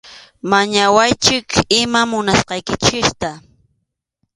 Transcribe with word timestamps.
Mañawaychik 0.51 1.49
iman 1.79 2.05
munasqaykichikta. 2.11 3.29